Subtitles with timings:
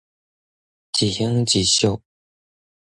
[0.03, 0.03] 一
[1.11, 2.01] 鄉一俗